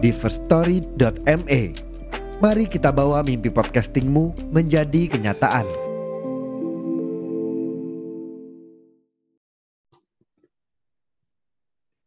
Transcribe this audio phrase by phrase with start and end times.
[0.00, 1.62] di firststory.me.
[2.40, 5.68] Mari kita bawa mimpi podcastingmu menjadi kenyataan.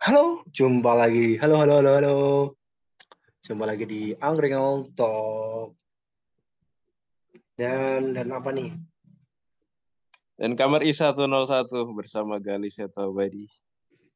[0.02, 1.38] Halo, jumpa lagi.
[1.38, 2.18] Halo, halo, halo, halo.
[3.46, 5.78] Jumpa lagi di Angkringan Talk.
[7.54, 8.74] Dan dan apa nih?
[10.34, 13.46] Dan kamar I101 bersama Gali Seto Badi.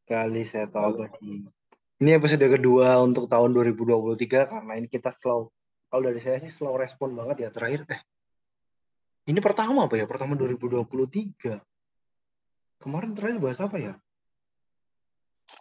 [0.09, 1.56] Kali saya tahu tadi.
[1.97, 5.49] Ini episode kedua untuk tahun 2023 karena ini kita slow.
[5.89, 7.89] Kalau dari saya sih slow respon banget ya terakhir.
[7.89, 8.01] Eh,
[9.33, 10.05] ini pertama apa ya?
[10.05, 11.57] Pertama 2023.
[12.77, 13.93] Kemarin terakhir bahas apa ya?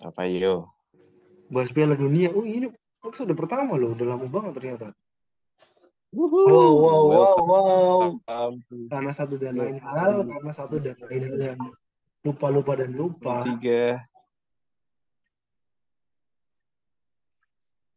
[0.05, 0.69] Apa yo?
[1.49, 2.29] Bahas Piala Dunia.
[2.37, 2.69] Oh ini
[3.01, 3.97] episode pertama loh.
[3.97, 4.89] Udah lama banget ternyata.
[6.13, 8.01] Wow, Wow, wow, wow, wow.
[8.29, 8.61] Um,
[8.93, 11.61] Karena satu dan lain hal, karena satu dan lain hal yang
[12.29, 13.41] lupa-lupa dan lupa.
[13.41, 14.05] tiga.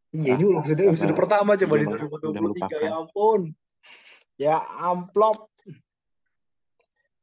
[0.10, 2.42] Iya, ini Ah, episode, episode karena pertama coba di iya, udah 2023.
[2.42, 2.80] melupakan.
[2.82, 3.42] Ya ampun.
[4.40, 5.38] Ya amplop.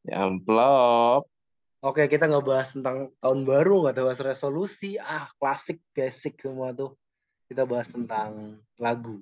[0.07, 1.23] Ya amplop.
[1.83, 4.99] Oke, kita nggak bahas tentang tahun baru, nggak bahas resolusi.
[5.03, 6.95] Ah, klasik, basic semua tuh.
[7.51, 9.19] Kita bahas tentang lagu.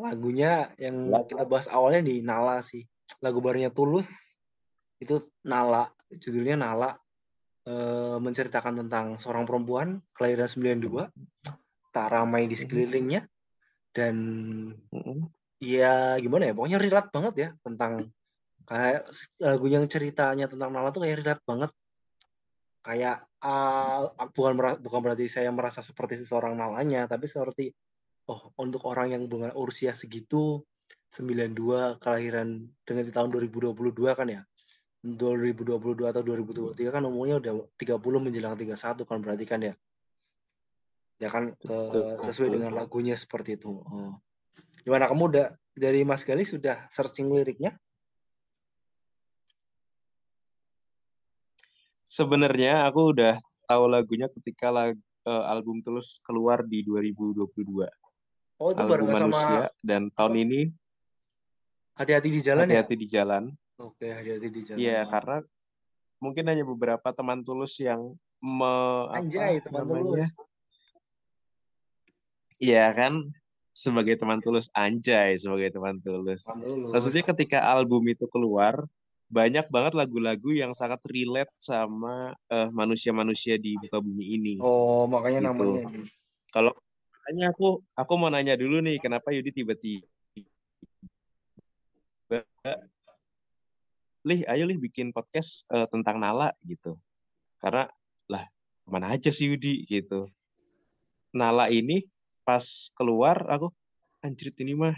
[0.00, 1.28] Lagunya yang Lagu.
[1.28, 2.84] kita bahas awalnya di Nala sih.
[3.20, 4.08] Lagu barunya Tulus
[4.96, 5.92] itu Nala.
[6.08, 6.96] Judulnya Nala.
[7.68, 11.12] Eh, menceritakan tentang seorang perempuan kelahiran 92
[11.90, 13.26] tak ramai di sekelilingnya.
[13.90, 14.16] Dan
[15.60, 18.08] ya gimana ya pokoknya relate banget ya tentang
[18.64, 19.10] kayak
[19.42, 21.70] lagu yang ceritanya tentang Nala tuh kayak relate banget.
[22.80, 27.74] Kayak ah, bukan bukan berarti saya merasa seperti seorang Nalanya tapi seperti
[28.30, 30.62] oh untuk orang yang dengan usia segitu
[31.10, 33.74] 92 kelahiran dengan di tahun 2022
[34.14, 34.42] kan ya?
[35.00, 39.72] 2022 atau 2023 kan umurnya udah 30 menjelang 31 kan berarti kan ya
[41.20, 42.56] ya kan ke- sesuai betul.
[42.56, 44.16] dengan lagunya seperti itu oh.
[44.82, 47.76] gimana kamu udah dari Mas Gali sudah searching liriknya
[52.02, 53.38] Sebenarnya aku udah
[53.70, 57.86] tahu lagunya ketika lag- eh, album Tulus keluar di 2022.
[58.58, 60.60] oh itu Album sama Manusia dan tahun ini
[61.94, 63.42] hati-hati di jalan ya Hati-hati di jalan.
[63.78, 65.36] oke hati-hati di jalan Iya, karena
[66.18, 68.10] mungkin hanya beberapa teman Tulus yang
[68.42, 68.74] me,
[69.14, 70.26] anjay apa teman namanya?
[70.26, 70.49] tulus
[72.60, 73.32] Iya kan?
[73.72, 76.44] Sebagai teman tulus anjay sebagai teman tulus.
[76.44, 78.84] teman tulus Maksudnya ketika album itu keluar,
[79.32, 84.54] banyak banget lagu-lagu yang sangat relate sama eh, manusia-manusia di muka bumi ini.
[84.60, 85.48] oh makanya Gitu.
[85.56, 86.04] namanya
[86.52, 86.72] Kalau
[87.16, 90.04] makanya aku aku mau nanya dulu nih, kenapa Yudi tiba-tiba
[94.20, 97.00] Lih, ayo Lih bikin podcast eh, tentang Nala gitu.
[97.56, 97.88] Karena
[98.28, 98.44] lah,
[98.84, 100.28] mana aja sih Yudi gitu.
[101.32, 102.04] Nala ini
[102.46, 102.64] pas
[102.96, 103.70] keluar aku
[104.20, 104.96] anjir ini mah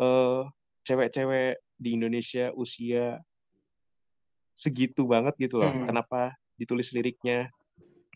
[0.00, 0.42] eh
[0.82, 3.18] cewek-cewek di Indonesia usia
[4.52, 5.70] segitu banget gitu loh.
[5.70, 5.86] Hmm.
[5.88, 7.50] Kenapa ditulis liriknya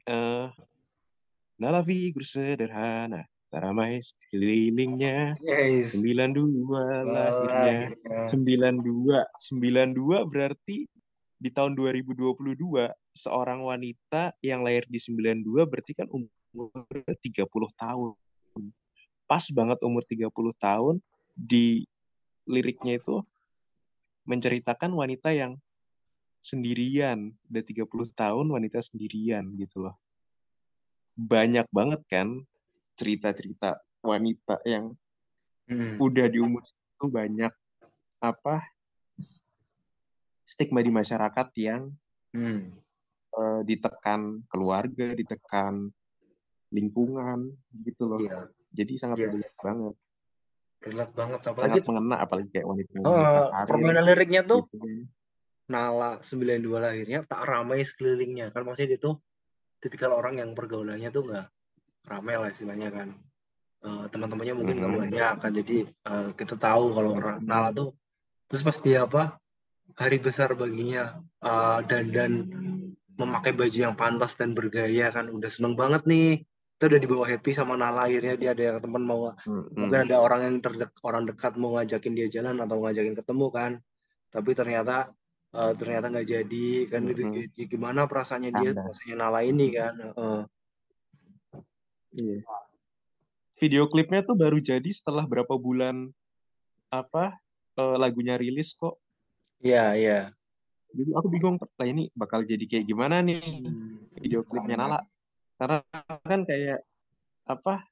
[0.07, 0.49] eh
[1.57, 6.37] Nala figur sederhana, ramai sekelilingnya, yes 92
[7.09, 7.97] lahirnya.
[7.97, 8.29] Lahirnya.
[8.29, 10.85] 92 92 berarti
[11.41, 17.49] di tahun 2022 seorang wanita yang lahir di 92 berarti kan umurnya 30
[17.81, 18.13] tahun.
[19.27, 21.03] Pas banget umur 30 tahun
[21.35, 21.83] di
[22.47, 23.27] liriknya itu
[24.27, 25.59] menceritakan wanita yang
[26.39, 29.99] sendirian, udah 30 tahun wanita sendirian gitu loh.
[31.19, 32.47] Banyak banget kan
[32.95, 34.95] cerita-cerita wanita yang
[35.67, 35.99] Hmm.
[35.99, 37.51] udah di umur itu banyak
[38.23, 38.63] apa
[40.47, 41.91] stigma di masyarakat yang
[42.31, 42.71] Hmm.
[43.35, 45.91] eh, ditekan keluarga, ditekan
[46.71, 47.51] lingkungan
[47.83, 48.21] gitu loh.
[48.23, 48.39] Iya,
[48.77, 49.33] Jadi sangat Yes.
[49.33, 49.95] relate banget,
[50.85, 55.09] relate banget apalagi sangat mengena apalagi kayak wanita karir permainan liriknya tuh gitu kan.
[55.67, 58.55] Nala 92 lahirnya tak ramai sekelilingnya.
[58.55, 59.19] Kan maksudnya dia tuh
[59.83, 61.47] tipikal orang yang pergaulannya tuh nggak
[62.07, 63.09] ramai lah istilahnya kan.
[63.83, 65.03] Eh, teman-temannya mungkin nggak Mhm.
[65.11, 65.51] banyak kan.
[65.51, 67.97] Jadi eh, kita tahu kalau orang Nala tuh
[68.47, 69.43] terus pasti apa
[69.99, 72.33] hari besar baginya eh, dan dan
[73.17, 75.33] memakai baju yang pantas dan bergaya kan.
[75.35, 76.47] Udah seneng banget nih
[76.77, 79.65] kita udah dibawa happy sama Nala akhirnya dia ada yang teman mau Hmm.
[79.73, 83.73] mungkin ada orang yang terdek orang dekat mau ngajakin dia jalan atau ngajakin ketemu kan
[84.29, 85.09] tapi ternyata
[85.57, 87.33] eh, ternyata nggak jadi kan itu Mhm.
[87.57, 90.41] gi- gimana perasaannya dia perasaannya Nala ini kan Heeh.
[92.13, 92.39] Iya.
[93.57, 96.13] Video klipnya tuh baru jadi setelah berapa bulan
[96.93, 97.41] apa
[97.73, 99.01] eh, lagunya rilis kok.
[99.65, 100.21] iya iya
[100.93, 103.97] Jadi aku bingung lah ini bakal jadi kayak gimana nih Hmm.
[104.13, 105.01] video klipnya Nala.
[105.57, 105.81] Karena
[106.23, 106.85] kan kayak
[107.49, 107.85] apa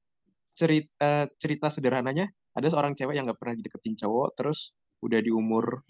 [0.55, 4.71] cerita cerita sederhananya ada seorang cewek yang nggak pernah dideketin cowok terus
[5.03, 5.83] udah di umur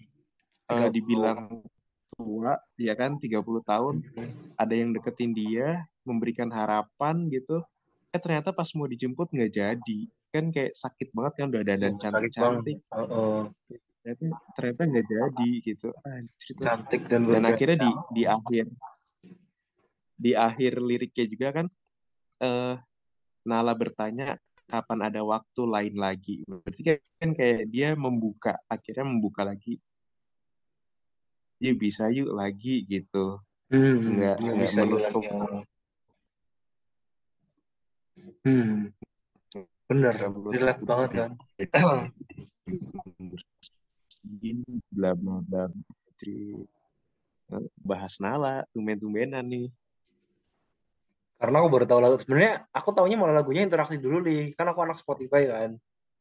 [0.73, 0.95] eh, 30.
[0.95, 1.39] dibilang
[2.15, 4.31] tua ya kan 30 tahun Hmm.
[4.57, 7.61] ada yang deketin dia memberikan harapan gitu.
[8.13, 9.99] Eh ternyata pas mau dijemput nggak jadi.
[10.31, 12.77] Kan kayak sakit banget kan udah dandan Sakit cantik.
[12.87, 14.23] Cantik ternyata
[14.53, 15.89] ternyata nggak jadi gitu.
[16.61, 18.69] Cantik dan dan akhirnya di di akhir
[20.15, 21.67] di akhir liriknya juga kan
[22.41, 22.75] eh
[23.45, 26.41] Nala bertanya kapan ada waktu lain lagi?
[26.49, 26.81] Berarti
[27.21, 29.77] kan kayak dia membuka akhirnya membuka lagi.
[31.61, 33.37] Yuk bisa yuk lagi gitu.
[33.69, 35.23] Hmm, nggak nggak nggak bisa menutup.
[35.23, 35.65] yang-
[38.41, 38.89] Hmm,
[39.85, 40.15] bener,
[40.49, 41.31] relate banget kan.
[44.25, 45.69] gini bla bla bla
[46.25, 49.69] eh, bahas Nala tumben-tumbenan nih
[51.35, 52.15] Karena aku baru tahu lagu.
[52.17, 54.55] Sebenarnya aku taunya malah lagunya interaksi dulu nih.
[54.55, 55.75] Kan aku anak Spotify kan.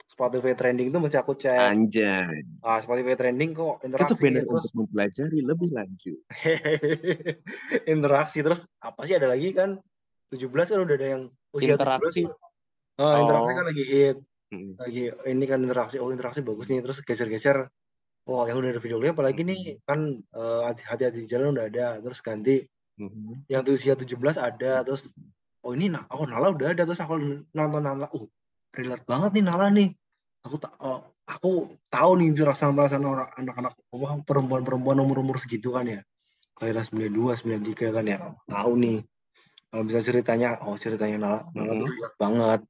[0.05, 1.57] Spotify trending itu mesti aku cek.
[1.57, 6.19] anjay Ah, Spotify trending kok itu interaksi benar terus untuk mempelajari lebih lanjut
[7.89, 9.81] interaksi terus apa sih ada lagi kan
[10.29, 11.23] 17 kan udah ada yang
[11.57, 12.23] usia Interaksi.
[12.29, 13.57] 17 ah interaksi Oh.
[13.57, 14.17] kan lagi hit
[14.53, 14.77] Mm.
[14.79, 17.65] lagi ini kan interaksi oh interaksi bagus nih terus geser-geser
[18.29, 21.87] oh yang udah ada video klip apalagi nih kan eh, hati-hati di jalan udah ada
[21.99, 22.63] terus ganti
[22.95, 23.51] Mhm.
[23.51, 25.03] yang tuh usia 17 ada terus
[25.67, 28.07] oh ini nah oh Nala udah ada terus aku nonton Nala.
[28.15, 28.31] Uh
[28.75, 29.95] relate banget nih Nala nih.
[30.45, 36.01] Aku tak oh, aku tahu nih perasaan-perasaan orang anak-anak wah, perempuan-perempuan umur-umur segitu kan ya.
[36.59, 38.19] Kelahiran 92 93 kan ya.
[38.51, 38.99] Tahu nih.
[39.71, 41.95] Kalau bisa ceritanya oh ceritanya Nala Nala tuh Mhm.
[41.99, 42.61] relate banget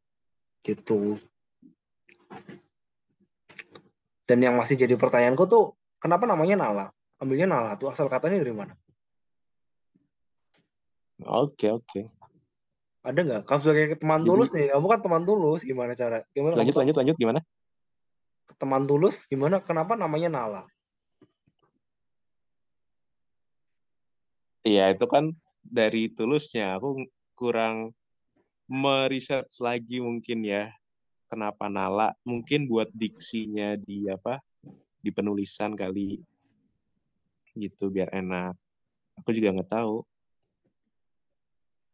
[0.65, 1.01] gitu.
[4.25, 6.87] Dan yang masih jadi pertanyaanku tuh kenapa namanya Nala?
[7.21, 8.73] Ambilnya Nala tuh asal katanya dari mana
[11.23, 12.01] oke oke.
[13.05, 13.43] Ada nggak?
[13.45, 16.25] Kamu sebagai teman Jadi- tulus nih kamu kan teman tulus gimana cara?
[16.33, 17.41] Gimana lanjut lanjut lanjut gimana?
[18.57, 19.61] Teman tulus gimana?
[19.61, 20.63] Kenapa namanya Nala?
[24.65, 26.81] Iya itu kan dari tulusnya.
[26.81, 27.05] Aku
[27.37, 27.93] kurang
[28.65, 30.73] meresearch lagi mungkin ya
[31.29, 32.17] kenapa Nala.
[32.25, 34.41] Mungkin buat diksinya di apa
[35.05, 36.25] di penulisan kali.
[37.53, 38.57] Gitu biar enak.
[39.21, 40.01] Aku juga nggak tahu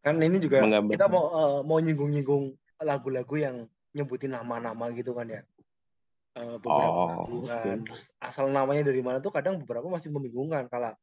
[0.00, 0.94] kan ini juga Menggambarkan.
[0.96, 2.44] kita mau eh, mau nyinggung-nyinggung
[2.80, 3.56] lagu-lagu yang
[3.92, 5.42] nyebutin nama-nama gitu kan ya.
[6.38, 7.84] Eh, beberapa Oh, lagu kan.
[7.84, 10.94] terus asal namanya dari mana tuh kadang beberapa masih membingungkan kalau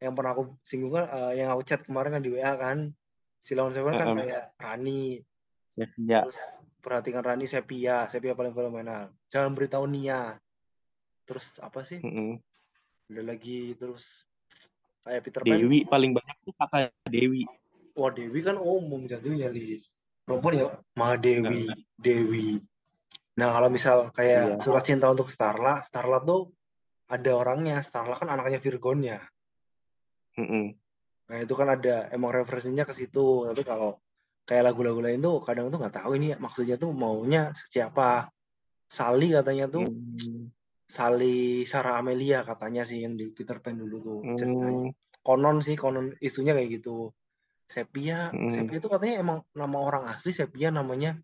[0.00, 2.92] yang pernah aku singgung kan eh, yang aku chat kemarin kan di WA kan.
[3.40, 5.16] Silon Seven kan kayak Rani.
[5.72, 6.38] Sevilla terus
[6.84, 8.04] perhatikan Rani Sepia.
[8.04, 9.10] Sepia paling fenomenal.
[9.32, 10.36] Jangan beritahu Nia.
[11.24, 11.98] Terus apa sih?
[12.04, 12.36] Mm-mm.
[13.10, 14.06] ada lagi terus
[15.02, 15.56] kayak Peter Pan.
[15.56, 17.42] Dewi paling banyak tuh kata Dewi
[17.96, 19.78] wah Dewi kan umum jatuhnya di
[20.26, 20.66] perempuan ya?
[20.94, 21.66] Mahadewi
[21.96, 22.58] Dewi
[23.38, 24.62] nah kalau misal kayak Iya.
[24.62, 26.52] surat cinta untuk Starla Starla tuh
[27.10, 27.80] ada orangnya.
[27.82, 29.18] Starla kan anaknya Virgonnya
[30.38, 30.74] Mm-mm.
[31.30, 33.46] nah itu kan ada emang referensinya ke situ.
[33.50, 33.98] Tapi kalau
[34.46, 38.30] kayak lagu-lagu lain tuh kadang tuh nggak tahu ini maksudnya tuh maunya siapa.
[38.90, 39.86] Sally katanya tuh.
[39.86, 40.50] Mm.
[40.90, 44.90] Sally Sarah Amelia katanya sih yang di Peter Pan dulu tuh ceritanya.
[44.90, 45.22] Mm.
[45.22, 47.14] konon sih konon isunya kayak gitu
[47.70, 48.50] Sepia Mm.
[48.50, 51.14] Sepia itu katanya emang nama orang asli Sepia namanya.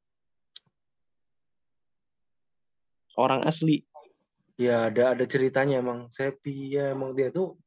[3.18, 3.82] Orang asli.
[4.54, 6.06] Ya ada ada ceritanya emang.
[6.14, 7.58] Sepia emang dia tuh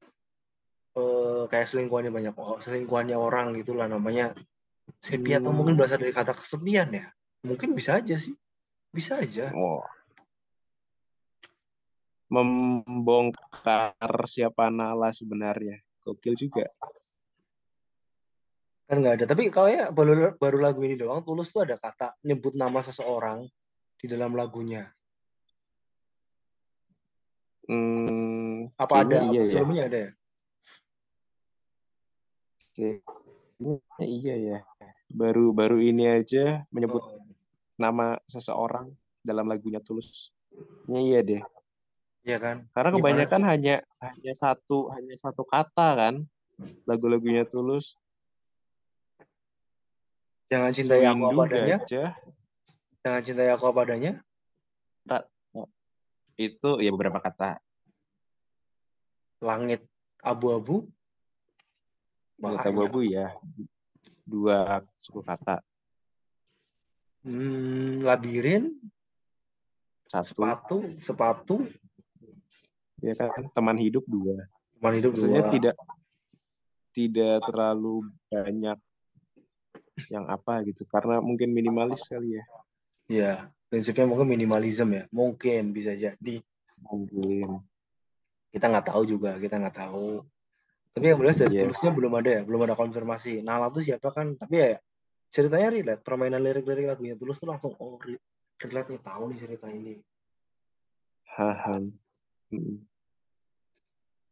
[0.96, 4.32] eh, kayak selingkuhannya banyak oh, selingkuhannya orang gitulah namanya.
[5.04, 5.60] Sepia atau Hmm.
[5.60, 7.12] mungkin berasal dari kata kesepian ya.
[7.44, 8.34] Mungkin bisa aja sih.
[8.96, 9.52] Bisa aja.
[9.52, 9.84] Oh.
[12.32, 15.84] Membongkar siapa Nala sebenarnya.
[16.06, 16.64] Gokil juga
[18.90, 22.18] kan nggak ada tapi kalau ya baru baru lagu ini doang Tulus tuh ada kata
[22.26, 23.46] nyebut nama seseorang
[24.02, 24.90] di dalam lagunya
[27.70, 29.54] Hmm, apa ada iya apa ya.
[29.54, 30.12] sebelumnya ada ya
[32.74, 34.60] Kayaknya iya ya.
[35.12, 37.22] Baru baru ini aja menyebut Oh,
[37.78, 38.90] nama seseorang
[39.22, 40.32] dalam lagunya Tulus.
[40.88, 41.42] Kayaknya iya deh.
[42.26, 46.16] iya kan Karena kebanyakan hanya hanya satu hanya satu kata kan
[46.90, 48.00] lagu-lagunya Tulus.
[50.50, 51.78] Jangan cintai aku apa adanya.
[53.06, 54.14] Jangan cintai aku apa adanya.
[56.40, 57.60] itu ya beberapa kata.
[59.44, 59.84] Langit
[60.24, 60.88] abu-abu.
[62.40, 63.36] Langit abu-abu ya.
[64.26, 65.62] Dua suku kata.
[67.20, 68.80] Hmm, labirin,
[70.08, 71.56] Satu sepatu, sepatu,
[73.04, 74.48] ya kan teman hidup dua.
[74.80, 75.52] teman hidup Maksudnya dua.
[75.52, 75.76] tidak
[76.96, 78.80] tidak terlalu banyak
[80.08, 82.46] yang apa gitu karena mungkin minimalis kali ya
[83.10, 83.34] Iya,
[83.74, 85.04] prinsipnya mungkin minimalism ya.
[85.10, 86.46] Mungkin bisa jadi.
[86.86, 87.58] mungkin
[88.54, 90.22] Kita nggak tahu juga, kita nggak tahu.
[90.94, 91.62] Tapi yang jelas dari Yes.
[91.66, 93.42] tulisnya belum ada ya, belum ada konfirmasi.
[93.42, 94.38] Nala tuh siapa kan?
[94.38, 94.78] Tapi ya
[95.34, 96.02] ceritanya relate.
[96.06, 98.22] Permainan lirik-lirik lagunya tulus tuh langsung oh re-
[98.62, 99.98] relate nih tahu nih cerita ini.
[101.30, 101.78] haha
[102.50, 102.82] Mm.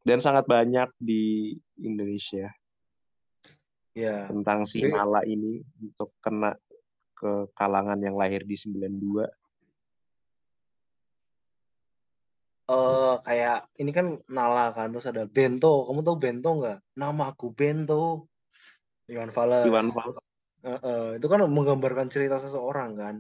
[0.02, 2.50] dan sangat banyak di Indonesia
[3.98, 6.54] Ya, tentang si Nala ini untuk kena
[7.18, 9.26] ke kalangan yang lahir di 92
[12.68, 15.88] eh kayak ini kan Nala kan terus ada Bento.
[15.88, 16.78] Kamu tahu Bento nggak?
[17.00, 18.28] Nama aku Bento.
[19.08, 19.66] Iwan Fals.
[19.66, 20.20] Iwan Fals
[20.68, 23.16] Eh, eh, itu kan menggambarkan cerita seseorang kan.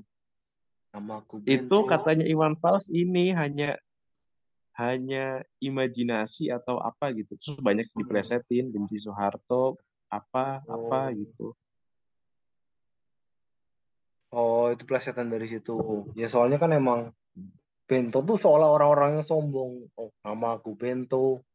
[0.92, 1.88] Nama aku itu Bento.
[1.88, 3.80] katanya Iwan Fals ini hanya
[4.78, 9.82] hanya imajinasi atau apa gitu terus banyak diplesetin benci Soeharto
[10.12, 11.18] apa apa Oh.
[11.20, 11.54] gitu
[14.36, 16.04] Oh, itu plesetan dari situ.
[16.20, 17.16] Ya soalnya kan emang
[17.88, 19.88] Bento tuh seolah orang-orang yang sombong.
[19.96, 21.48] Oh, nama aku Bento,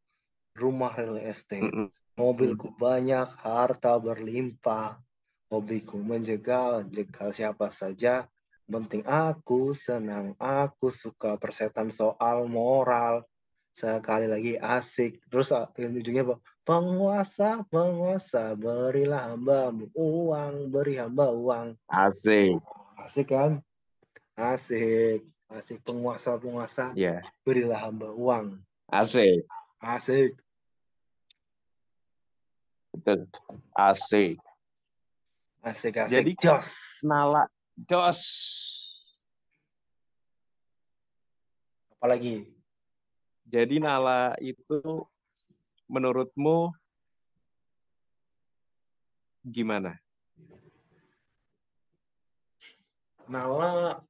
[0.57, 1.93] rumah real estate, Mm-mm.
[2.17, 4.97] mobilku banyak, harta berlimpah,
[5.53, 8.25] hobiku menjegal, jegal siapa saja.
[8.65, 13.29] Penting aku senang, aku suka persetan soal moral.
[13.69, 15.21] Sekali lagi asik.
[15.29, 16.37] Terus yang ujungnya apa?
[16.63, 21.75] Penguasa, penguasa, berilah hambamu uang, beri hamba uang.
[21.91, 22.55] asik
[23.03, 23.59] Asik kan?
[24.39, 25.27] Asik.
[25.53, 28.57] Asik penguasa-penguasa ya berilah hamba uang.
[28.89, 29.45] asik
[29.85, 30.33] Asik.
[32.97, 33.29] betul
[33.77, 34.41] asik
[35.61, 36.15] Asik asik.
[36.15, 36.73] Jadi- jos.
[37.05, 37.45] Nala
[37.85, 38.23] Jos
[42.01, 42.49] Apalagi?
[43.45, 45.05] jadi Nala itu
[45.93, 46.73] menurutmu
[49.45, 50.01] gimana
[53.29, 54.01] Nala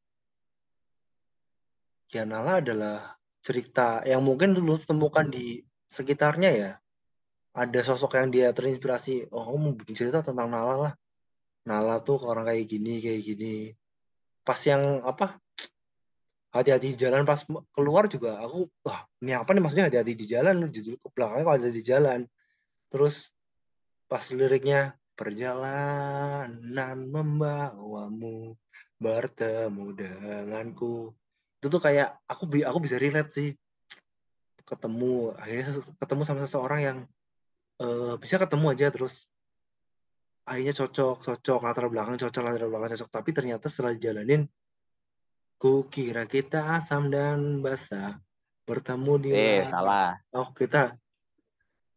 [2.12, 5.61] ya Nala adalah cerita yang mungkin dulu temukan di
[5.91, 6.73] sekitarnya ya.
[7.53, 9.29] Ada sosok yang dia terinspirasi.
[9.29, 10.93] Oh, mau bikin cerita tentang Nala lah.
[11.69, 13.55] Nala tuh orang kayak gini, kayak gini.
[14.41, 15.37] Pas yang apa?
[16.52, 17.40] Hati-hati di jalan pas
[17.73, 19.62] keluar juga aku wah ini apa nih?
[19.64, 22.21] Maksudnya hati-hati di jalan judul ke belakangnya kalau ada di jalan.
[22.92, 23.32] Terus
[24.04, 26.52] pas liriknya perjalanan
[27.09, 28.52] membawamu
[29.00, 31.16] bertemu denganku.
[31.56, 33.49] Itu tuh kayak aku bi- aku bisa relate sih.
[34.68, 36.99] Ketemu akhirnya ketemu sama seseorang yang
[37.80, 39.25] eh, bisa ketemu aja terus
[40.44, 43.09] akhirnya cocok cocok latar belakang cocok latar belakang cocok.
[43.09, 44.44] Tapi ternyata setelah dijalanin
[45.62, 48.19] ku kira kita asam dan basa.
[48.66, 50.19] Bertemu di eh salah.
[50.35, 50.99] Oh kita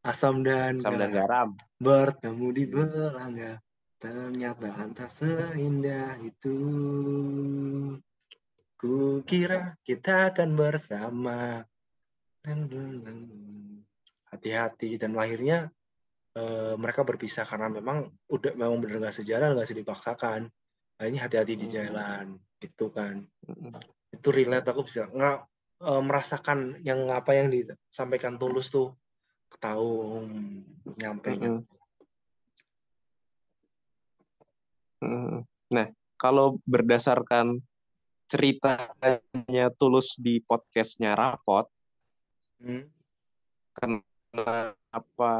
[0.06, 1.18] asam dan Asam dan garam.
[1.18, 1.50] garam.
[1.82, 3.58] Bertemu di belanga
[3.98, 6.58] ternyata entah seindah itu.
[8.78, 11.66] Ku kira kita akan bersama.
[14.30, 15.02] Hati-hati.
[15.02, 15.74] Dan akhirnya
[16.38, 20.54] eh, mereka berpisah karena memang udah memang bener gak sejalan gak bisa dipaksakan
[20.96, 21.76] akhirnya hati-hati di Hmm.
[21.76, 22.26] jalan
[22.64, 23.28] gitu kan
[24.16, 25.40] itu relate aku bisa nggak
[25.84, 28.96] eh, merasakan yang apa yang disampaikan tulus tuh
[29.60, 31.64] tahu hmm, nyampe Mm-mm.
[35.04, 35.46] Mm-mm.
[35.70, 35.88] Nah,
[36.18, 37.62] kalau berdasarkan
[38.26, 41.70] ceritanya Tulus di podcastnya Rapot,
[42.56, 42.88] Hmm.
[43.76, 45.34] kenapa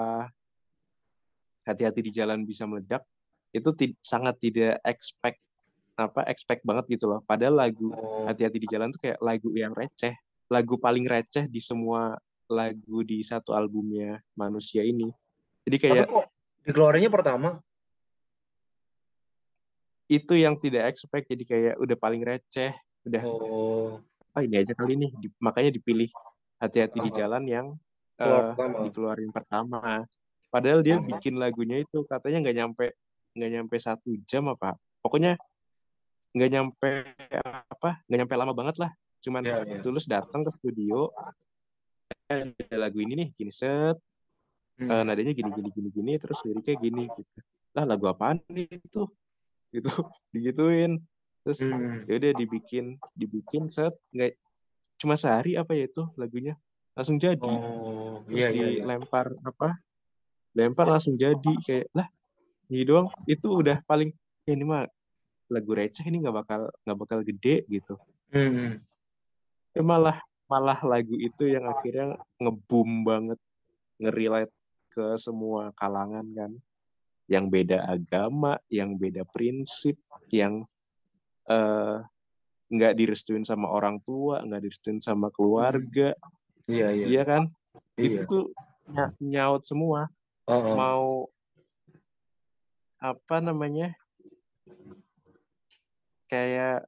[1.66, 3.02] hati-hati di jalan bisa meledak,
[3.56, 3.72] itu
[4.04, 5.42] sangat tidak expect
[5.96, 7.24] apa expect banget gitu loh.
[7.24, 10.12] Padahal lagu Oh, hati-hati di jalan tuh kayak lagu yang receh,
[10.52, 12.20] lagu paling receh di semua
[12.52, 15.10] lagu di satu albumnya manusia ini.
[15.66, 16.26] Jadi tapi kayak kok
[16.68, 17.50] dikeluarinnya pertama?
[20.06, 22.76] Itu yang tidak expect jadi kayak udah paling receh
[23.06, 24.04] udah oh.
[24.36, 25.12] Oh ini aja kali nih.
[25.16, 26.12] Di- makanya dipilih
[26.60, 27.68] hati-hati di jalan yang
[28.20, 28.84] pertama.
[28.84, 30.04] dikeluarin pertama.
[30.52, 31.08] Padahal dia Aha.
[31.08, 32.86] bikin lagunya itu katanya nggak nyampe
[33.36, 34.76] nggak nyampe satu jam apa.
[35.00, 35.40] Pokoknya
[36.36, 36.92] nggak nyampe
[37.72, 38.92] apa nggak nyampe lama banget lah.
[39.24, 41.10] Cuman ya ya tulus datang ke studio
[42.30, 43.96] eh, ada lagu ini nih gini set.
[44.76, 44.92] Hmm.
[44.92, 47.40] eh, nadanya gini gini gini gini terus liriknya gini gitu.
[47.72, 49.08] Lah lagu apaan nih itu?
[49.72, 49.90] Gitu
[50.36, 51.00] digituin.
[51.48, 52.04] Terus Hmm.
[52.10, 54.36] ya udah dibikin dibikin set nggak
[55.00, 56.60] cuma sehari apa ya itu lagunya?
[57.00, 57.40] Langsung jadi.
[57.40, 58.82] Oh, terus iya iya iya.
[58.84, 59.80] dilempar apa
[60.56, 62.08] lempar langsung jadi kayak lah
[62.68, 63.08] ini doang.
[63.24, 64.12] Itu udah paling
[64.48, 64.86] ya ini mah
[65.48, 67.96] lagu receh ini nggak bakal nggak bakal gede gitu
[68.34, 68.82] Hmm.
[69.72, 73.40] Eh, malah malah lagu itu yang akhirnya ngebum banget
[73.98, 74.52] ngerelate
[74.92, 76.52] ke semua kalangan kan
[77.28, 79.96] yang beda agama yang beda prinsip
[80.30, 80.68] yang
[81.48, 81.98] eh,
[82.66, 86.12] nggak direstuin sama orang tua nggak direstuin sama keluarga
[86.66, 87.06] Iya iya.
[87.08, 87.44] iya kan
[87.96, 88.28] itu Iya.
[88.28, 88.44] tuh
[88.90, 90.10] ny- nyaut semua
[90.46, 90.76] Oh, oh.
[90.78, 91.06] mau
[93.00, 93.94] apa namanya
[96.26, 96.86] kayak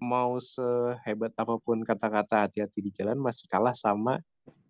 [0.00, 4.16] mau sehebat apa pun kata-kata hati-hati di jalan masih kalah sama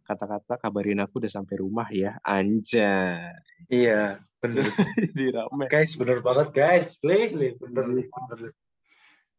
[0.02, 3.30] kata-kata kabarin aku udah sampai rumah ya anjay
[3.70, 4.64] Iya, bener.
[5.14, 6.96] jadi rame guys, bener banget guys.
[7.04, 8.38] Lih, lih, bener, lih, bener.
[8.48, 8.54] lih.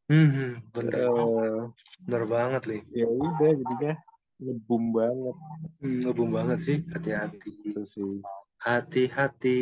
[0.08, 1.62] Hmm, bener, Eh,
[2.06, 2.82] bener banget lih.
[2.94, 3.94] ya udah jadinya
[4.40, 5.36] ngebum banget
[5.82, 6.78] Hmm, ngebum banget sih.
[6.88, 7.52] Hati-hati.
[7.66, 8.22] itu sih
[8.62, 9.60] Hati-hati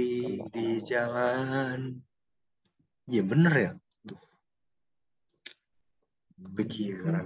[0.51, 2.03] di jalan.
[3.07, 3.71] Iya bener ya.
[6.55, 7.25] Pikiran.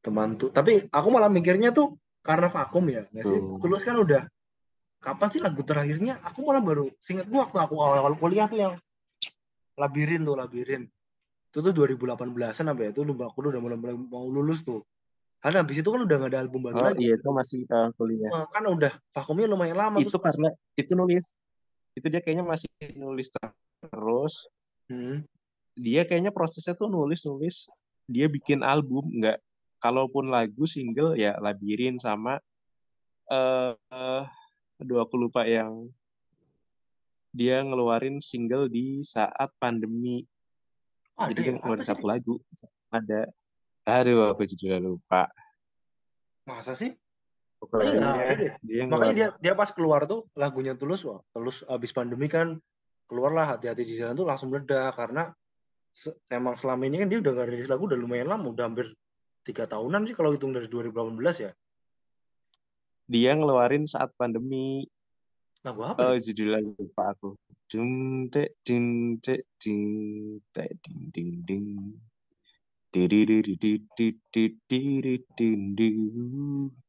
[0.00, 0.48] Teman tuh.
[0.52, 3.04] Tapi aku malah mikirnya tuh karena vakum ya.
[3.12, 3.38] Nggak sih?
[3.40, 3.58] Tuh.
[3.60, 4.22] Tulus kan udah.
[5.00, 6.20] Kapan sih lagu terakhirnya?
[6.24, 6.88] Aku malah baru.
[7.00, 8.74] Seingat gua waktu aku awal-awal kuliah tuh yang
[9.76, 10.84] labirin tuh labirin.
[11.50, 12.90] Itu tuh 2018an apa ya?
[12.92, 14.84] Itu lu- aku udah mulai, mulai mau lulus tuh.
[15.40, 17.00] Karena habis itu kan udah gak ada album baru oh lagi.
[17.08, 19.96] iya itu masih uh, kuliah Eh, Kan udah vakumnya lumayan lama.
[19.96, 21.32] itu terus pas- karena itu nulis
[21.96, 24.34] itu dia kayaknya masih nulis terus
[24.92, 25.24] Hmm.
[25.80, 27.72] Dia kayaknya prosesnya tuh nulis nulis
[28.04, 29.40] dia bikin album nggak
[29.80, 32.36] kalaupun lagu single ya labirin sama
[33.32, 34.24] eh eh,
[34.76, 35.88] aduh aku lupa yang
[37.32, 40.26] dia ngeluarin single di saat pandemi
[41.16, 41.46] Ada jadi ya?
[41.48, 41.88] kan Apa ngeluarin sih?
[41.88, 42.34] satu lagu
[42.92, 43.20] ada
[43.88, 45.32] aduh aku juga lupa
[46.44, 46.92] Masa sih?
[47.62, 48.52] pokoknya Iya, deh.
[48.64, 52.58] dia Makanya dia dia pas keluar tuh lagunya Tulus wah, Tulus abis pandemi kan
[53.06, 55.30] keluarlah hati-hati di jalan tuh langsung meledak karena
[56.30, 58.94] emang selama ini kan dia udah gak rilis lagu udah lumayan lama udah hampir
[59.42, 61.50] tiga tahunan sih kalau hitung dari 2018 ya
[63.10, 64.86] dia ngeluarin saat pandemi
[65.66, 66.22] lagu apa oh ya?
[66.22, 67.34] judulnya lupa aku
[67.70, 71.66] ding dek ding dek ding dek ding ding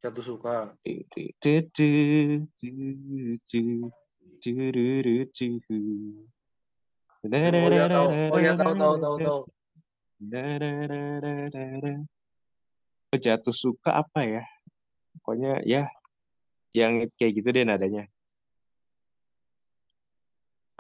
[0.02, 0.74] jatuh suka.
[0.82, 2.74] Di-di-di-di-di.
[7.22, 9.42] Oh ya tahu oh ya tahu tahu tahu tahu
[13.22, 14.44] jatuh suka apa ya?
[15.20, 15.92] Pokoknya ya
[16.72, 18.08] yang kayak gitu deh nadanya.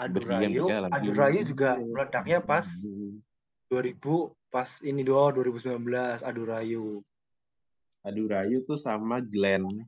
[0.02, 2.66] Adu Berdiam di Rayu dalam Adu Rayu juga meledaknya pas
[3.70, 4.02] 2000
[4.50, 5.78] pas ini doang 2019
[6.26, 6.86] Adu Rayu
[8.02, 9.86] Aduh Rayu tuh sama Glenn.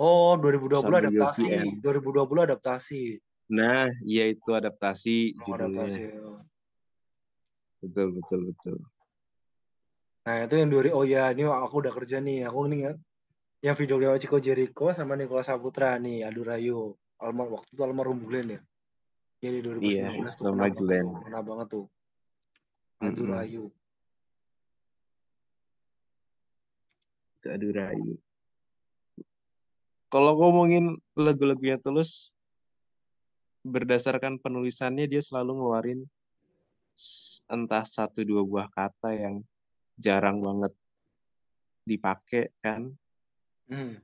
[0.00, 1.84] oh 2020 Sama adaptasi UVN.
[1.84, 3.02] 2020 adaptasi
[3.46, 6.42] Nah, iya itu adaptasi oh, adaptasi judulnya.
[7.82, 8.76] Betul, betul, betul.
[10.26, 12.92] Nah itu yang dua oh ya ini aku udah kerja nih aku ini ya
[13.62, 18.26] yang video lewat Chico Jericho sama Nicola Saputra nih Adu Rayu almar waktu itu almarhum
[18.26, 18.60] Glenn ya
[19.38, 21.06] jadi 2019 Iya, sama Glenn.
[21.22, 21.86] kena banget tuh
[22.98, 23.34] Adu Mm-mm.
[23.38, 23.64] Rayu
[27.46, 28.14] Itu Aduh Rayu.
[30.10, 32.34] Kalau ngomongin lagu-lagunya Tulus,
[33.66, 36.00] berdasarkan penulisannya dia selalu ngeluarin
[37.50, 39.42] entah satu dua buah kata yang
[39.98, 40.72] jarang banget
[41.82, 42.94] dipakai kan.
[43.68, 43.98] hmm.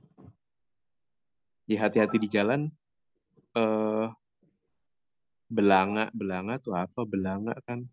[1.63, 2.67] Di hati-hati di jalan,
[3.55, 4.07] eh
[5.47, 7.07] belanga, belanga tuh apa?
[7.07, 7.87] Belanga kan?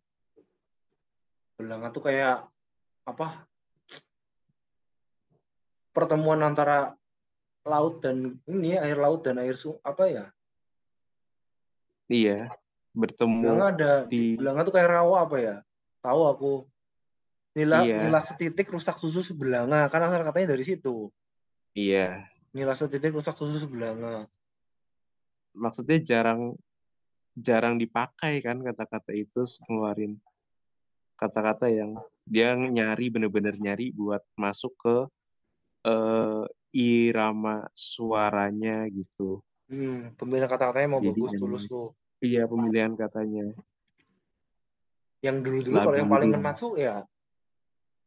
[1.55, 2.51] Belanga tuh kayak
[3.07, 3.47] apa
[5.91, 6.95] pertemuan antara
[7.67, 10.25] laut dan ini air laut dan air su apa ya
[12.11, 12.51] Iya,
[12.91, 15.57] bertemu Belanga ada di Belanga tuh kayak rawa apa ya?
[16.03, 16.53] Tahu aku.
[17.55, 18.11] Nila Iya.
[18.11, 19.87] nila setitik rusak susu sebelanga.
[19.87, 21.15] Kan asal katanya dari situ.
[21.79, 24.27] Iya, nila setitik rusak susu sebelanga.
[25.55, 26.59] Maksudnya jarang
[27.39, 30.19] jarang dipakai kan kata-kata itu ngeluarin
[31.15, 31.95] kata-kata yang
[32.27, 34.97] dia nyari bener-bener nyari buat masuk ke
[35.87, 36.45] eh,
[36.75, 39.43] irama suaranya gitu.
[39.71, 43.57] hmm, pemilihan kata-katanya mau Jadi bagus tulus tuh Iya pemilihan katanya.
[45.21, 47.05] yang dulu-dulu kalau yang paling ngena tuh ya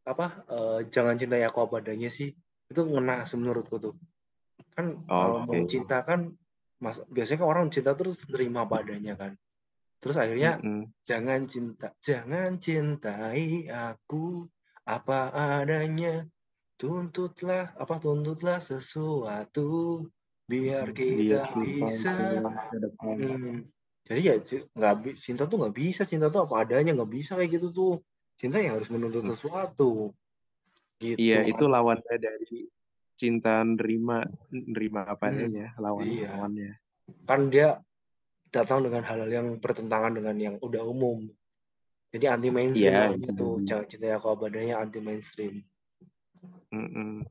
[0.01, 2.33] apa eh, jangan cintai aku apa adanya sih
[2.73, 3.93] itu ngena menurutku tuh
[4.73, 5.69] kan kalau mau Oke.
[5.69, 6.33] cinta kan
[6.81, 9.37] mas biasanya kan orang cinta terus terima apa adanya kan
[10.03, 10.91] Terus akhirnya Mm-mm.
[11.07, 14.51] jangan cinta, jangan cintai aku
[14.83, 16.27] apa adanya.
[16.75, 20.03] Tuntutlah apa tuntutlah sesuatu
[20.43, 22.19] biar kita Biar bisa.
[22.99, 23.63] Hmm.
[24.03, 24.35] Jadi ya
[24.75, 27.93] nggak cinta tuh nggak bisa cinta tuh apa adanya nggak bisa kayak gitu tuh.
[28.35, 29.31] Cinta yang harus menuntut Hmm.
[29.31, 30.11] sesuatu.
[30.99, 31.19] Gitu.
[31.19, 32.67] Iya, itu lawannya dari
[33.15, 35.35] cinta nerima, nerima apa Hmm.
[35.39, 36.29] adanya, lawan Iya.
[36.35, 36.71] lawannya.
[37.27, 37.83] kan dia
[38.47, 41.27] datang dengan hal-hal yang bertentangan dengan yang udah umum.
[42.15, 43.47] Jadi anti mainstream Iya, lah bisa gitu.
[43.65, 45.65] Jangan cinta aku apa adanya anti mainstream.
[46.71, 47.27] Mm-mm.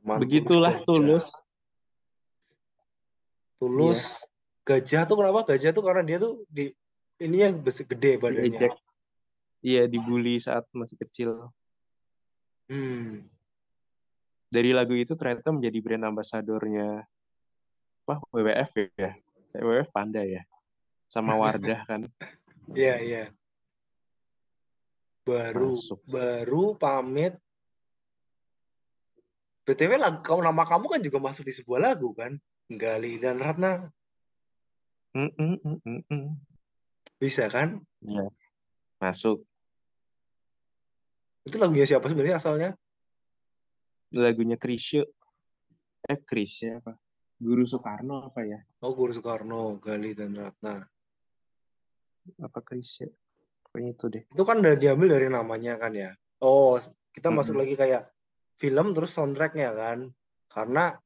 [0.00, 1.44] Teman Begitulah tulus.
[3.58, 4.00] Tulus.
[4.00, 4.32] Iya.
[4.64, 5.40] Gajah tuh kenapa?
[5.44, 6.72] Gajah tuh karena dia tuh di
[7.20, 8.48] ini yang besar gede badannya.
[8.50, 8.72] Diejek.
[9.64, 11.30] Iya, dibully saat masih kecil.
[12.68, 13.28] Hmm.
[14.48, 17.04] Dari lagu itu ternyata menjadi brand ambasadornya
[18.04, 19.12] apa WWF ya.
[19.56, 20.44] WWF Panda ya.
[21.08, 22.08] Sama Wardah kan.
[22.72, 23.24] Iya, iya.
[25.24, 26.00] Baru Masuk.
[26.08, 27.36] baru pamit.
[29.64, 32.36] BTW lagu kamu nama kamu kan juga masuk di sebuah lagu kan?
[32.70, 33.92] Gali dan Ratna.
[35.14, 36.28] Mm-mm, mm-mm, mm.
[37.20, 37.84] Bisa kan?
[38.02, 38.26] Iya.
[38.98, 39.46] Masuk.
[41.44, 42.70] Itu lagunya siapa sebenarnya asalnya?
[44.16, 45.04] Lagunya Krisye.
[46.08, 46.96] Eh, Krisye apa?
[47.38, 48.58] Guru Soekarno apa ya?
[48.80, 50.80] Oh, Guru Soekarno, Gali dan Ratna.
[52.40, 53.12] Apa Krisye?
[53.60, 54.24] Pokoknya itu deh.
[54.32, 56.16] Itu kan udah diambil dari namanya kan ya.
[56.40, 56.80] Oh,
[57.12, 57.62] kita masuk Mm-mm.
[57.62, 58.02] lagi kayak
[58.56, 59.98] film terus soundtracknya kan.
[60.48, 60.96] Karena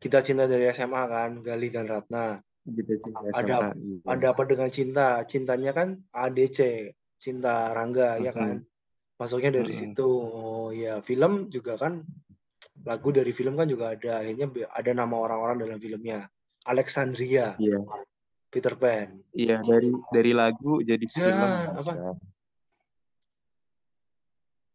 [0.00, 2.40] kita cinta dari SMA kan, Gali dan Ratna.
[2.60, 3.12] Sih.
[3.34, 4.32] Ada- SMA, Ada yes.
[4.36, 5.06] apa dengan cinta?
[5.24, 6.58] Cintanya kan ADC,
[7.16, 8.38] cinta Rangga ya Mm-mm.
[8.38, 8.56] kan.
[9.16, 9.92] Masuknya dari Mm-mm.
[9.96, 10.08] situ.
[10.08, 12.04] Oh ya, film juga kan
[12.84, 16.28] lagu dari film kan juga ada akhirnya ada nama orang-orang dalam filmnya.
[16.68, 17.80] Alexandria, Iya.
[18.52, 19.16] Peter Pan.
[19.32, 21.38] Iya, dari dari lagu jadi Ya, film
[21.76, 21.92] apa?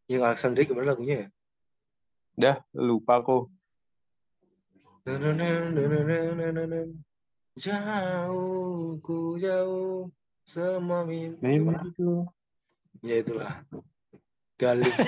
[0.05, 1.27] Yang Alexandria gimana lagunya ya?
[2.35, 3.49] Dah, lupa kok.
[7.55, 10.09] Jauh ku jauh
[10.41, 11.45] semua mimpi.
[11.45, 12.25] Mimpiku.
[13.05, 13.61] Ya itulah.
[14.57, 14.89] Gali.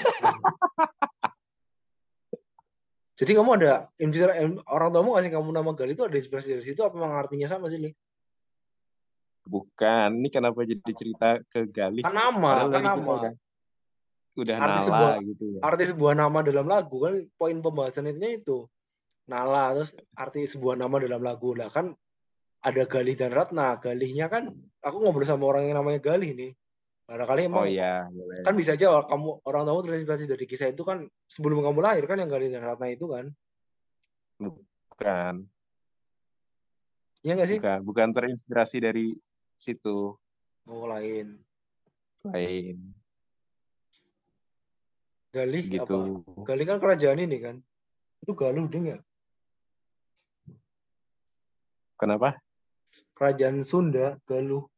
[3.18, 6.86] Jadi kamu ada inspirasi orang tuamu ngasih kamu nama Gali itu ada inspirasi dari situ
[6.86, 7.82] apa memang artinya sama sih?
[9.50, 12.06] Bukan, ini kenapa jadi cerita ke Galih?
[12.06, 13.02] Kan nama, kan nama.
[13.02, 13.34] udah,
[14.38, 15.60] udah Arti nala sebuah- gitu ya.
[15.66, 18.70] Arti sebuah nama dalam lagu kan poin pembahasannya itu.
[19.28, 21.52] Nala terus arti sebuah nama dalam lagu.
[21.52, 21.92] Lah kan
[22.64, 23.76] ada Galih dan Ratna.
[23.76, 26.52] Galihnya kan aku ngobrol sama orang yang namanya Galih nih.
[27.08, 28.44] Barangkali emang Oh iya, boleh.
[28.44, 32.04] kan bisa aja orang- kamu orang tamu terinspirasi dari kisah itu kan sebelum kamu lahir
[32.04, 33.32] kan yang Galih dan Ratna itu kan?
[34.44, 35.48] Bukan,
[37.24, 37.60] Iya nggak sih?
[37.64, 39.16] Bukan, bukan terinspirasi dari
[39.56, 40.20] situ.
[40.68, 41.40] Oh lain.
[42.28, 42.76] Lain.
[45.32, 45.76] Galih apa?
[45.76, 46.00] Gitu.
[46.44, 47.56] Galih kan kerajaan ini kan?
[48.20, 49.02] Itu Galuh deh nggak
[51.98, 52.38] Kenapa?
[53.18, 54.70] kerajaan Sunda Galuh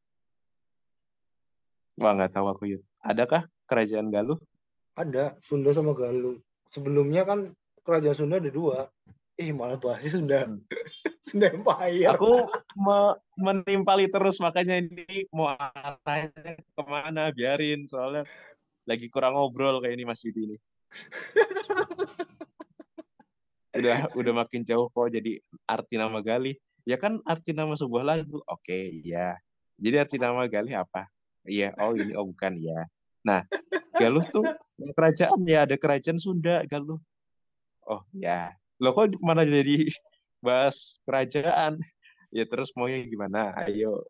[2.00, 2.82] Wah, nggak tahu aku Yud.
[3.04, 4.40] Adakah kerajaan Galuh?
[4.96, 8.88] ada Sunda sama Galuh sebelumnya kan kerajaan Sunda ada dua
[9.40, 10.60] eh malah bahasnya Sunda Hmm.
[11.28, 18.28] Sunda Empire Aku me- menimpali terus makanya ini mau arahnya ke mana biarin soalnya
[18.84, 20.58] lagi kurang ngobrol kayak ini Mas Yudi ini.
[23.80, 26.60] udah udah makin jauh kok jadi arti nama Galih.
[26.90, 28.42] Ya kan arti nama sebuah lagu.
[28.50, 28.74] Oke,
[29.06, 29.38] iya.
[29.78, 31.06] Jadi arti nama Galih apa?
[31.46, 32.90] Iya, oh ini oh bukan ya.
[33.22, 33.46] Nah,
[33.94, 34.50] Galuh tuh
[34.98, 36.98] kerajaan ya ada kerajaan Sunda Galuh.
[37.86, 38.58] Oh ya.
[38.82, 39.86] Loh kok mana jadi
[40.42, 41.78] bahas kerajaan?
[42.34, 43.54] Ya terus maunya gimana?
[43.62, 44.02] Ayo.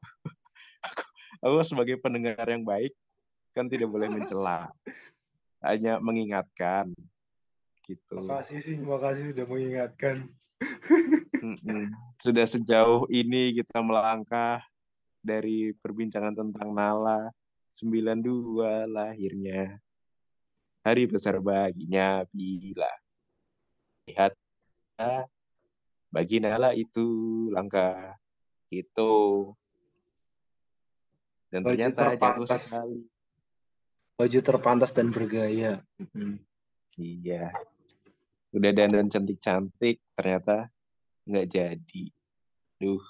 [0.80, 1.04] Aku,
[1.44, 2.96] aku sebagai pendengar yang baik
[3.52, 4.72] kan tidak boleh mencela.
[5.60, 6.96] Hanya mengingatkan
[7.84, 8.24] gitu.
[8.24, 10.32] makasih sih makasih sudah mengingatkan.
[12.24, 14.60] Sudah sejauh ini kita melangkah
[15.24, 17.32] dari perbincangan tentang Nala
[17.76, 19.80] 92 lahirnya.
[20.84, 22.92] Hari besar baginya bila
[24.08, 24.34] lihat
[26.10, 27.06] bagi Nala itu
[27.54, 28.18] langkah
[28.74, 29.14] itu.
[31.50, 32.64] Dan Baju ternyata jauh terpantas.
[32.70, 33.02] sekali.
[34.20, 35.80] baju terpantas dan bergaya.
[37.00, 37.56] Iya.
[38.50, 40.74] Udah dandan cantik-cantik, ternyata
[41.30, 42.04] nggak jadi.
[42.82, 43.04] Duh.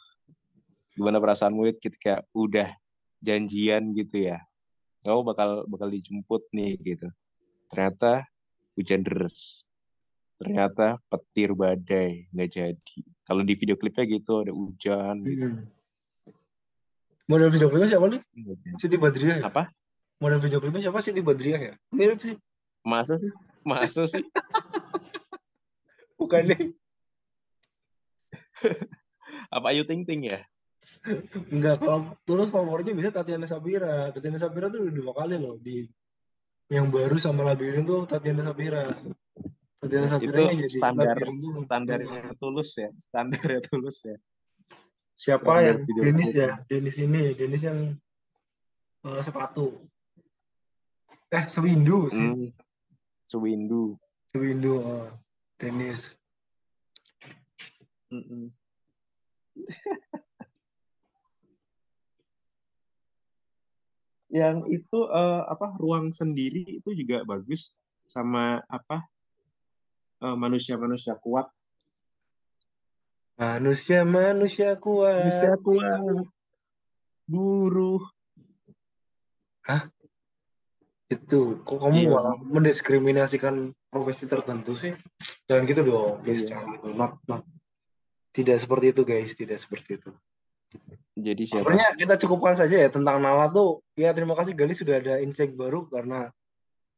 [0.99, 2.75] Gimana perasaanmu Wid, ketika udah
[3.23, 4.43] janjian gitu ya?
[5.07, 7.07] Kamu bakal bakal dijemput nih gitu.
[7.71, 8.27] Ternyata
[8.75, 9.63] hujan deras.
[10.35, 12.99] Ternyata petir badai nggak jadi.
[13.23, 15.23] Kalau di video klipnya gitu ada hujan.
[15.23, 15.47] Gitu.
[15.47, 15.63] Mm.
[17.29, 18.21] Model video klipnya siapa nih?
[18.81, 19.43] Siti Badriah ya?
[19.47, 19.71] Apa?
[20.19, 20.99] Model video klipnya siapa?
[20.99, 21.73] Siti Badriah ya?
[21.95, 22.35] Mirip sih.
[22.83, 23.31] Masa sih?
[23.63, 24.25] Masa sih?
[26.19, 26.75] Bukan nih.
[29.55, 30.43] Apa Ayu Ting Ting ya?
[31.49, 34.11] Enggak, kalau tulus favoritnya bisa Tatiana Sabira.
[34.11, 35.87] Tatiana Sabira tuh udah dua kali loh di
[36.69, 38.93] yang baru sama Labirin tuh Tatiana Sabira.
[39.79, 41.15] Tatiana Sabira Itu yang jadi standar
[41.55, 44.17] standarnya tulus ya, standarnya tulus ya.
[45.15, 46.49] Siapa standar yang Denis ya?
[46.67, 47.79] Denis ini, Denis yang
[49.07, 49.81] eh, sepatu.
[51.29, 52.29] Eh, Sewindu sih.
[52.33, 52.49] Hmm.
[53.29, 53.97] Sewindu.
[54.29, 54.81] Sewindu,
[55.59, 56.15] Denis.
[58.09, 58.47] Mm-mm.
[64.29, 67.75] Yang itu eh, apa ruang sendiri itu juga bagus
[68.07, 69.03] sama apa
[70.23, 71.51] eh, manusia-manusia kuat.
[73.35, 75.27] Manusia manusia kuat.
[75.27, 76.23] Manusia kuat.
[77.27, 77.99] Buruh.
[81.09, 82.09] Itu, kok kamu Iya.
[82.13, 84.93] malah mendiskriminasikan profesi tertentu sih?
[85.49, 86.45] Jangan gitu dong, guys.
[86.45, 86.49] Iya.
[86.55, 86.87] Jangan gitu.
[86.93, 87.43] Not, not.
[88.29, 89.33] Tidak seperti itu, guys.
[89.33, 90.11] Tidak seperti itu.
[91.19, 91.67] Jadi siapa?
[91.67, 93.83] Sebenarnya kita cukupkan saja ya tentang Nala tuh.
[93.99, 96.31] Ya terima kasih Gali sudah ada insight baru karena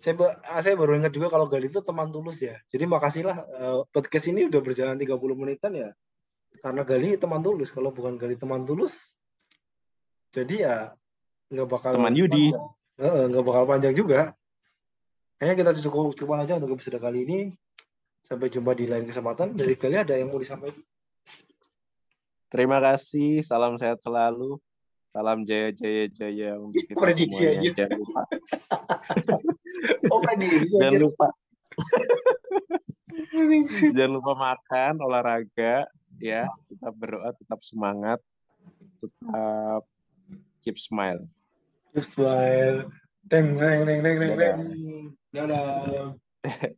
[0.01, 2.59] saya ah, saya baru ingat juga kalau Gali itu teman tulus ya.
[2.69, 5.89] Jadi makasihlah eh, podcast ini udah berjalan 30 menitan ya.
[6.61, 7.73] Karena Gali teman tulus.
[7.73, 8.93] Kalau bukan Gali teman tulus,
[10.31, 10.75] jadi ya
[11.51, 12.55] nggak bakal Teman Yudi.
[13.01, 14.37] nggak bakal panjang juga.
[15.41, 17.39] Kayaknya kita cukup cukupan aja untuk episode kali ini.
[18.21, 19.57] Sampai jumpa di lain kesempatan.
[19.57, 20.77] Dari Gali ada yang mau disampaikan?
[22.45, 24.61] Terima kasih, salam sehat selalu.
[25.09, 27.57] Salam jaya jaya jaya untuk kita Prediksi semuanya.
[27.57, 27.71] aja.
[27.73, 28.21] Jangan lupa,
[30.13, 31.01] Oh, prediksi jangan aja.
[31.01, 31.27] lupa,
[33.97, 35.75] jangan lupa makan, olahraga,
[36.21, 36.45] ya.
[36.69, 38.21] Tetap berdoa, tetap semangat,
[39.01, 39.83] tetap
[40.61, 41.25] keep smile.
[41.97, 42.93] Just smile.
[43.25, 44.37] Teng, teng, teng, Dadah.
[44.37, 45.17] teng.
[45.31, 46.19] Dadah.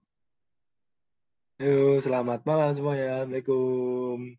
[1.63, 3.26] Yuk, selamat malam semuanya.
[3.26, 4.38] Assalamualaikum.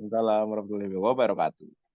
[0.00, 1.79] Assalamualaikum warahmatullahi wabarakatuh.